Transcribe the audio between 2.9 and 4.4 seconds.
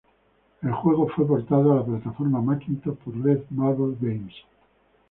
por Red Marble Games.